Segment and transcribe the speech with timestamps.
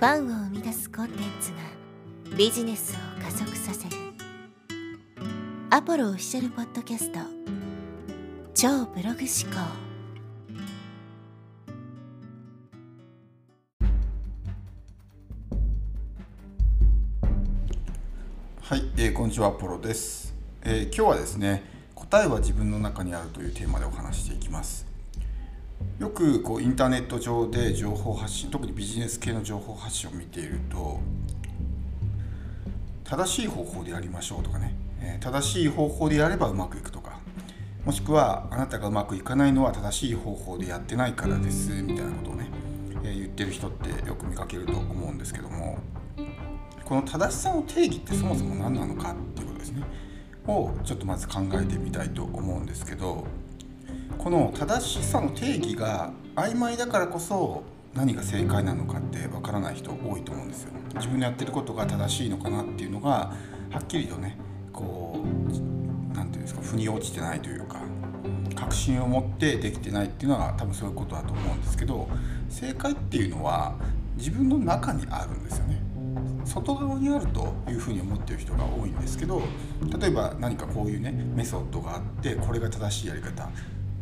[0.00, 1.58] ファンを生み出すコンテンツが
[2.34, 3.96] ビジネスを加速させる。
[5.68, 7.18] アポロオフィシャルポッドキャスト。
[8.54, 9.60] 超ブログ思考。
[18.62, 21.62] はい、えー、こんにちはアポロです、えー、今日はですね
[21.94, 24.89] 答えは自分の中にあるというテーマでお話していきます。
[26.00, 30.98] よくこうインターネット上で情報発信特にビジネス系の情報発信を見ていると
[33.04, 34.74] 正しい方法でやりましょうとかね、
[35.20, 37.18] 正しい方法でやればうまくいくとか
[37.84, 42.50] もしくはあなたがうまくいかないのは正しい方法でやってないからですみたいなことをね、
[43.02, 45.80] 言ってる人ってよく見かけると思うんですけども
[46.86, 49.84] この正しさの定義ってそもそも何なのかっていうことですね
[50.46, 53.26] をちょっとまず考えてみたいと思うんですけど
[54.22, 57.62] この正しさの定義が曖昧だからこそ
[57.94, 60.72] 何が正解なのかってわからない人多いと思うんですよ。
[60.94, 63.08] 自分のやってることが正しいのかなっていうのが
[63.70, 64.36] はっきりとね
[64.74, 65.62] こう何て
[66.12, 67.80] 言うんですか腑に落ちてないというか
[68.54, 72.06] 確信を持ってできてないっていうのは多分そういうことだと思うんですけど
[72.50, 73.74] 正解っていうのは
[74.18, 75.80] 自分の中にあるんですよね。
[76.44, 79.40] 外側にあるというふうに思ってる人が多いんですけど
[79.98, 83.48] 例えば何かこういうねメソッドがあってこれが正しいやり方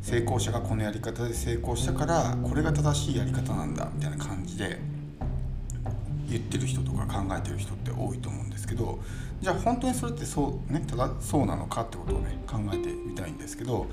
[0.00, 4.78] 成功者がこのやり方で成功したからこれが正しいやり方なんだみたいな感じで
[6.28, 8.98] 言ってる人とか考えてる人って多いと思うんですけど
[9.40, 13.86] じゃあ本当にそれってそう,、ね、ただそうなのかってことをね考えてみたいんですけど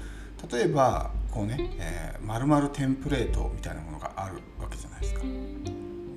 [0.51, 5.21] 例えばこうね、えー、丸々テンプレートみたいなものがあるわけじゃないですか。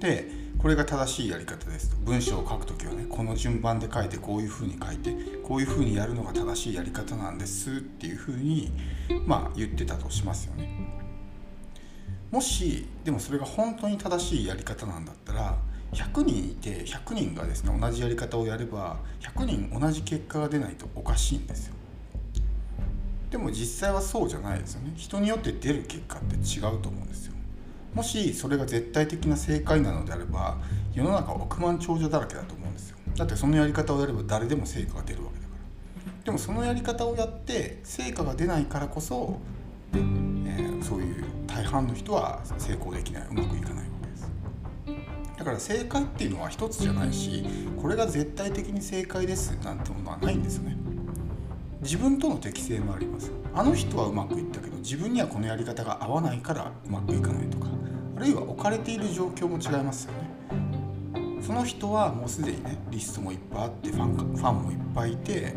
[0.00, 1.96] でこれが正しいやり方です。
[2.04, 5.14] 文章を書くときはねこの順番で書いてこういうふうに書いて
[5.44, 7.70] こういうふうにやるのが正しいやり方なんです。
[7.70, 8.72] っていうふうに
[9.24, 10.68] まあ言ってたとしますよね。
[12.32, 15.56] もしでもそれが本当に正しいやり方なんだったら
[15.92, 21.74] 100人いて100人がですね同じやり方をやれば100人同じ結果が出ないとおかしいんですよ。
[23.30, 24.92] でも実際はそうじゃないですよね。
[24.96, 27.34] 人によって出る結果って違うと思うんですよ。
[27.94, 30.58] もしそれが絶対的な正解なのであれば
[30.94, 32.96] 世の中億万長者だらけだと思うんですよ。
[33.16, 35.54] だってそのやり方をやれば誰でも成果が出るわけだか
[36.06, 36.24] ら。
[36.24, 39.38] でもそのやり方をやって成果が出ないからこそ、
[39.94, 44.30] えー、そういう大半の人は成功できないうまくいかないわけです。
[45.38, 47.44] だから正解っていうのは一つじゃないし
[47.80, 50.76] これが絶対的に正解ですなんてものはないんですよね。
[51.80, 53.30] 自分との適性もあります。
[53.54, 57.68] あの人はうまくいったけど自分にはこのやり方が合わないからうまくいかないとか
[58.16, 61.42] あるいは置かれている状況も違いますよね。
[61.42, 65.54] その人はもうすでにねリストもいっぱいあってファンファンもいっぱいいて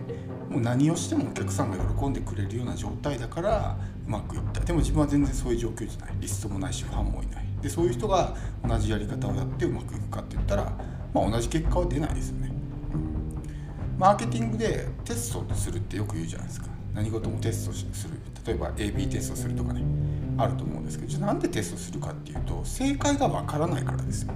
[0.50, 4.62] もう何をしてもお客さんが喜んでくれるような状態だからうまくいった。
[4.62, 6.16] でも自分は全然そういう状況じゃない。
[6.20, 7.46] リストもないしファンもいない。
[7.62, 8.36] でそういう人が
[8.68, 10.74] 同じやり方をやってうまくいくかって言ったら、
[11.14, 12.51] まあ、同じ結果は出ないですよね。
[14.02, 16.66] マーケティングでテストするってよく言うじゃないですか。
[16.96, 18.20] 何事もテストする。
[18.44, 19.84] 例えば AB テストするとかね。
[20.40, 24.34] あると思うんですけどじゃあなんでテストするかっていうと正解がわからないからですよ。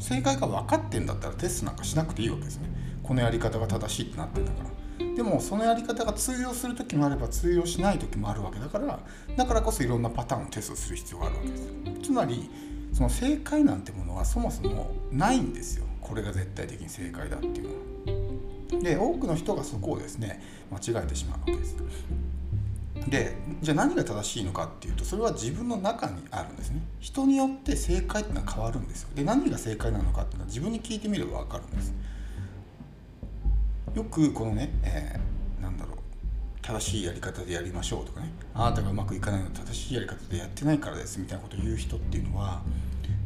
[0.00, 2.68] 正解が分かってんだったらテストなんかしなくていいわけですね。
[3.04, 4.64] このやり方が正しいってなってんだか
[4.98, 5.14] ら。
[5.14, 8.98] でもそのやり方が通用する時もあれば通用しない時もあるわけだから
[9.36, 11.68] だからこそいろんなパターンをテストする必要があるわけです
[12.02, 12.50] つまり
[12.92, 15.84] その正解なんてものはそもそもないんですよ。
[16.00, 17.68] これが絶対的に正解だっていう
[18.08, 18.23] のは。
[18.84, 20.40] で多くの人がそこをですね
[20.70, 21.76] 間違えてしまうわけです。
[23.08, 26.80] でじゃあ何が正しいのかっていうとそれは自分の中にあるんですね。
[27.00, 29.08] 人によって正解っていうのは変わるんですよ。
[29.14, 31.92] で何が正解なのかっていうのは自分に聞いてみれば分かるんです。
[33.94, 35.98] よくこのね、えー、なんだろう
[36.60, 42.62] 正しいやり方でやりましょうとかねあなたがうまくいかないのは正しいやり方でやってないからですみたいなことを言う人っていうのは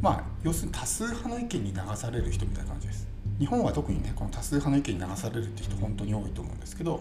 [0.02, 3.07] まあ要するに多数派の意見に流される人みたいな感じです。
[3.38, 7.00] 日本は特にねこの多数派の意見に流されるって人本当に多いと思うんですけど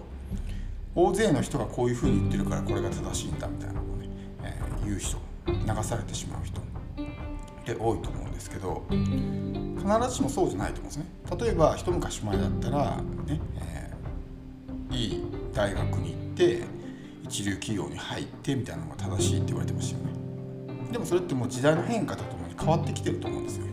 [0.96, 4.10] 大勢の人がこういうふうに言ってるからこれが正しいんだみたいなのをね、
[4.44, 5.18] えー、言う人
[5.48, 6.64] 流されてしまう人っ
[7.66, 11.06] て多いと思うんですけど必ずしもそうじゃないと思うんですね。
[11.40, 15.24] 例えば一昔前だったらね、えー、いい
[15.54, 16.64] 大学に行って
[17.24, 20.12] 一流企業に入ってみたいなのが正しいって言われてましたよね。
[20.92, 23.66] でもそれってもう時代の変化とともに変わってきてると思うんですよ。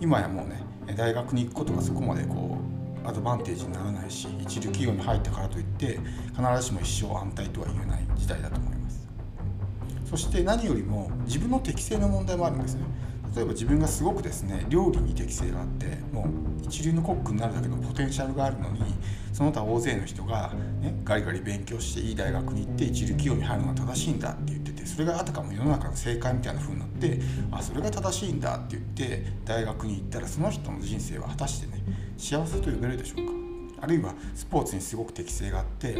[0.00, 2.58] 今やもうね大学に行くことがそこまでこ
[3.04, 5.98] うアドバンテージにならないし一流企業に入ったからといって
[6.36, 9.08] 必ずしも一生安泰とは言えない時代だと思います。
[10.04, 12.82] そして何よりも自分の適性の問題もあるんですね。
[13.34, 18.80] 例えば自分がすごくですね料理に適性があってもう一流のコックになるだけのポテンシャルがあるのに
[19.32, 27.20] その他大勢の人が、ね、ガリガリ勉強していい大学に行って一流企業に入るのが正しいんだって言っててそれがあたかも世の中の正解みたいな風になって
[27.52, 31.82] あそれが正しいんだって言って大学に行ったらその人の人生は果たしてね
[32.16, 33.32] 幸せと呼べるでしょうか。
[33.82, 35.94] あるいはスポーツにすごく適性があって、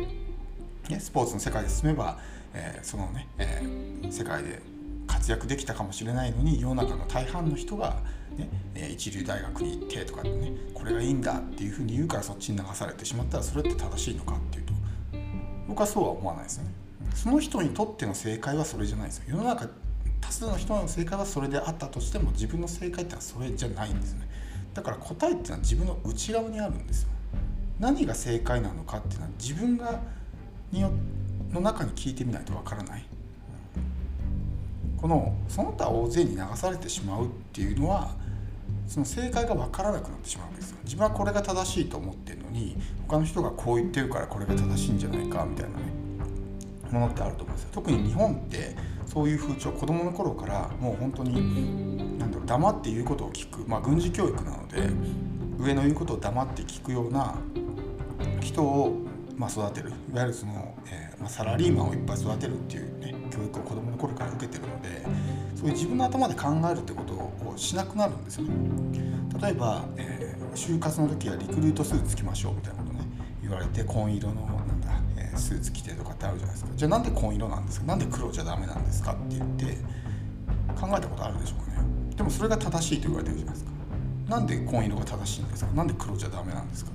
[0.91, 2.19] ね、スポーツの世界で進めば、
[2.53, 4.61] えー、そのね、えー、世界で
[5.21, 7.97] 活躍できたかもしれないのに世の中の大半の人が、
[8.75, 14.73] ね、一流大学に行ってとかってねこれがいいんだっていうふうに言うからそっちに流されてしまったらそれって正しいのかっていうと
[15.69, 16.71] 僕はそうは思わないですよね。
[17.15, 19.25] その人にとっての正解はそれじゃないですよ。
[19.29, 19.69] 世の中
[20.21, 24.27] 多数の人の正解はそれであったとしても自分の正解ってのはそれじゃないんですね。
[24.73, 27.11] だから答えっていうのは自分の内側にあるんですよ。
[27.79, 30.01] 何が正解なのかっていうのは自分が
[30.73, 30.91] によ
[31.53, 33.05] の中に聞いてみないとわからない。
[35.01, 38.15] このその他大勢に流されてしまうっていうのは
[38.87, 40.79] その正解が分からなくなってしまうわけですよ。
[40.85, 42.77] 自分はこれが正しいと思ってるのに
[43.09, 46.01] 他の人がこう言ってるからこれが正しいんじゃないかみたいなね
[46.91, 47.69] ものってあると思うんですよ。
[47.73, 48.77] 特に日本って
[49.07, 54.89] そういう風潮子供の頃からもう本当に何だろう黙って言うことを聞くまあ軍事教育なので
[55.59, 57.37] 上の言うことを黙って聞くような
[58.41, 58.97] 人を
[59.37, 59.91] ま育てる。
[60.13, 64.10] いわゆるその、えーま、サラリーマンをいっぱい育てるっていうね教育を子どもの頃
[65.61, 68.55] そういう自分の頭で考えるってことをしなくなるんですよね。
[69.43, 73.01] 例えば、えー、就活の時はリクルートスーツ着ましょうみたいなことね
[73.43, 76.71] 言われて紺色のなんだ、えー、スーツ着てとかってあるじゃないですか。
[76.75, 77.87] じゃあなんで紺色なんですか？
[77.87, 79.65] なんで黒じゃダメなんですかって言って
[80.81, 81.89] 考えたことあるでしょうかね。
[82.17, 83.73] でもそれが正しいと言われてるじゃないですか。
[84.31, 85.73] なんで紺色が正しいんですか？
[85.73, 86.91] なんで黒じゃダメなんですか？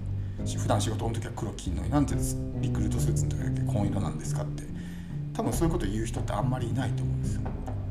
[0.59, 2.15] 普段仕事の時は黒着んのになんで
[2.61, 4.63] リクルートスーツの時だけ紺色なんですかって。
[5.33, 7.41] 多分そういうこと言う人ってあんまりいないと思うんですよ。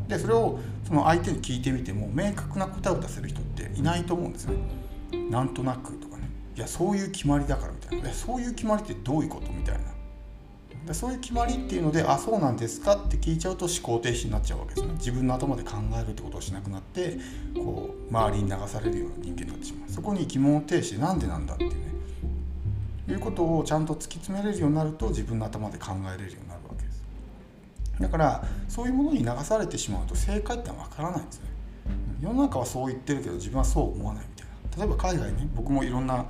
[0.09, 4.57] でそれをその相手に聞いてみても明確な答えを出せる人っていないと思うんですね。
[5.31, 6.29] なんとなくとかね。
[6.57, 8.11] いやそういう決まりだからみたいな。
[8.11, 9.95] いそういう決まりってどういうことみたいな。
[10.87, 14.93] でそういう決まりっていうのであそうなんですかって聞いちゃうと思考停止になっちゃうわけですね。
[14.95, 17.19] 自分の頭で考えるってことをしなくなって
[17.55, 19.91] こう周りに流されるような人間になってしまう。
[19.91, 21.77] そこに疑問を呈してなんでなんだっていうね。
[23.09, 26.44] いうことをちゃんと突き詰めれるようになると自分の頭で考えれるように
[28.01, 31.47] だからそういうものに流されてしまうと正解ってのは分からないんですね。
[32.21, 34.55] 世の中はそう言ってるけど自分はそう思わないみたいな。
[34.77, 36.27] 例えば海外ね僕もいろんな、ま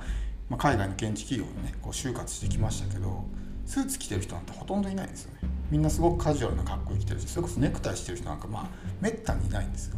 [0.51, 3.23] あ、海外の現地企業にねこう就活してきましたけど
[3.65, 5.39] スーツ着てる人なんてほとんどいないんですよね。
[5.71, 8.69] みんなすごくカジュアルな格好で着てるしそれこそネクタイしてる人なんかまあ
[9.01, 9.97] めったにいないんですよ。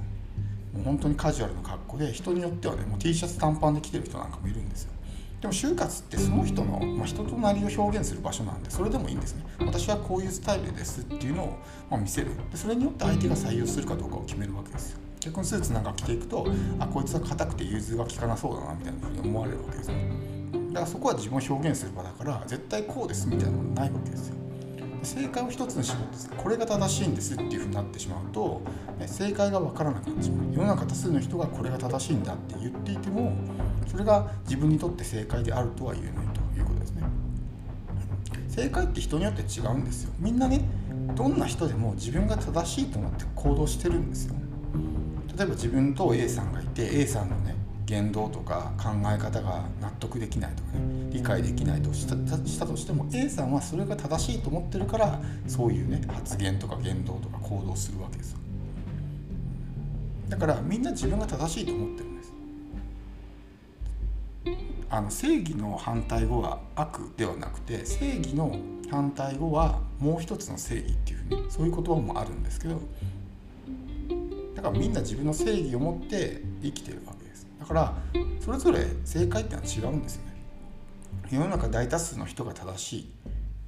[0.73, 4.91] もう本当にカジュアルな格好で人によってはねもう T シャツ短パンで着てる人なんかもいるんですよ。
[5.41, 9.43] でも就活ってその人の、まあ、人となりを表現する場所なんでそれでもいいんですね。
[9.59, 11.57] 私はこういうスタイルですっていうのを、
[11.91, 12.31] まあ、見せる。
[12.51, 14.99] でそれによって相手が採用するかどうかを決めるわけですよ。
[15.19, 16.47] 逆にスーツなんか着ていくと
[16.79, 19.95] あこいつは硬くて融通が利かなそうだなみたいなふうに思われるわけですね
[20.69, 24.35] だからそこは自分を表現する場だから絶対こうですみたいなのがないわけですよ。
[25.03, 28.61] 正解を一つに絞ってこれが正しいんですっていうふうになってしまうと
[29.05, 30.53] 正解が分からなくなってしまう。
[30.53, 33.33] 世の中多数の人がこれが正しいんだって言っていても
[33.87, 37.03] それが自分にとって正解であるとは言えないということですね。
[38.49, 40.13] 正解って人によって違うんですよ。
[40.19, 40.61] みんなね
[41.15, 44.35] どんな人でも自分が正しいと思って行動してるんですよ。
[45.37, 47.55] 例えば自分と A さんがいて A さんのね
[47.85, 50.79] 言動とか考え方が納得できないとかね
[51.11, 58.39] 理解できないとしたとしても A さんはそれが正しいと思ってるからそういうね発言とか言動とか行動するわけですよ。
[60.27, 62.16] だからみんな自分が正しいと思ってる。
[64.89, 68.57] あの正義の反対語は悪ではなくて正義の
[68.89, 72.79] 反対語はもう一つの正義っていうふうにそういう言葉もあるんですけど
[74.55, 77.47] だからみんな自分の正義を持って生きてるわけです。
[77.59, 77.93] だから
[78.39, 80.33] それぞれ正解ってのは違うんですよね。
[81.29, 83.11] 世の中大多数の人が正しい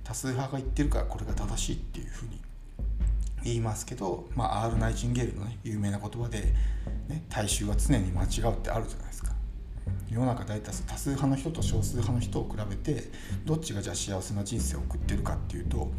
[0.03, 2.41] 多数派が言ってるからこれが正しいっていうふうに
[3.43, 6.53] 言いますけど、まあ、アール・ナイチンゲールの、ね、有名な言葉で、
[7.07, 9.28] ね、大衆は常に間違うってあるじゃないですか。
[10.11, 13.11] 世の中大多数多数派の人と少数派の人を比べて
[13.45, 15.91] どっちがじゃあ幸せな人生を送ってるかっていうと、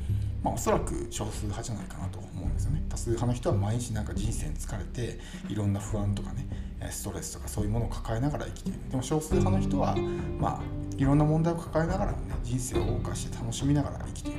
[0.43, 2.83] まあ、おそらく少数派じゃないかなと思うんですよね。
[2.89, 6.47] 多数派の人は毎日なんか人生に疲れていろんな不安とかね
[6.91, 8.79] ストレスとかそういうものを抱えながら生きている。
[8.91, 9.95] でも少数派の人は
[10.39, 10.63] まあ
[10.97, 14.39] いろんな問題を抱えながらもね人生を謳歌して楽しみながら生きている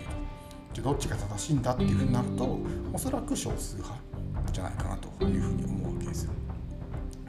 [0.74, 0.82] と。
[0.82, 2.58] どっちが正しいんだっていうふうになると
[2.94, 4.00] おそらく少数派
[4.54, 6.32] じゃないかなというふうに思うわけですよ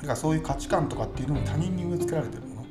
[0.03, 2.69] だからそういう価値観とかっていうのも他人に植え付けられてるもの、ね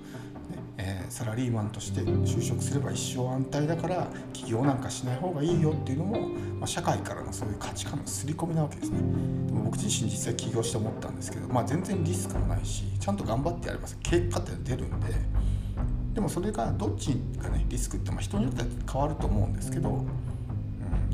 [0.78, 6.28] えー、サラリーマンとして就職すれば一生安泰だから起業なんかしない方がいいよっていうのも、
[6.60, 9.00] まあ、社会からのそういう価値観の刷り込みなわけですね。
[9.00, 15.16] でも僕自身実際起業して思ったんですけど、まあ、全然リスクもないしちゃんと頑張ってやれば結果って出るんで。
[16.14, 20.06] でもそれがどっちがねリスクってまあ人によっては変わると思うんですけど、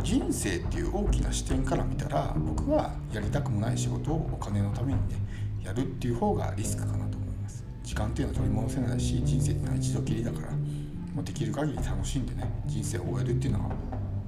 [0.04, 5.27] 人生っていう大きな視点から見たら僕はやりたくもない仕事をお金のためにね
[5.68, 7.66] やるっていう方がリスクかなと思います。
[7.84, 13.76] 時間っていうのは取り戻せないし人生っていうのは一度きりだからもうできる限り楽しんでね人生を終えるっていうのが、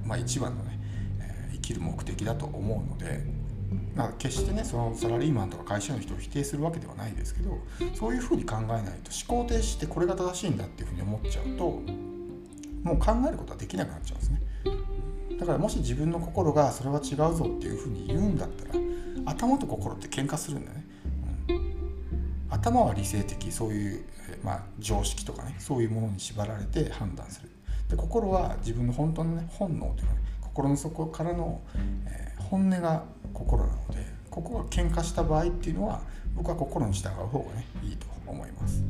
[0.04, 0.78] まあ、一番のね、
[1.20, 3.40] えー、生きる目的だと思うので
[3.94, 7.58] まあ、決してねそのサラリーマンとか会社の人を否定するわけではないですけど
[7.94, 11.64] そういうふうに考えないと思考停止してこれが正しいんだっていうふうに思っちゃうと
[12.82, 14.40] もう考えることはできなくなっちゃうんですね。
[15.38, 18.80] だからもし自分の心がそれは違うぞっていうふうに言うんだったら
[19.26, 20.86] 頭と心って喧嘩するんだよね、
[22.60, 24.04] 頭は理性的そういう、
[24.42, 27.48] まあ、常識とかねそういうものに縛られて判断する
[27.88, 31.60] で心は自分の本当のね本能というかね心の底からの、
[32.06, 36.00] えー、本音が心なのでここが喧嘩した場合っていうのは
[36.34, 38.82] 僕は心に従う方がねいいと思います。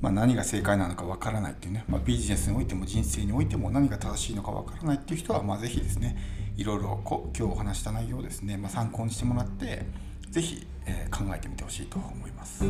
[0.00, 6.16] まあ、何が正解なのかわからないっていうね、まあ、ビジネスにおいても人生においても何が正しいのかわからないっていう人は、まあ、ぜひですね
[6.56, 9.86] いろいろ今日お話した内容をですね、まあ、参考にしてもらって
[10.30, 12.64] ぜひ、えー、考えてみてほしいと思います。